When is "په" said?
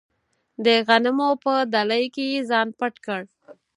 1.43-1.53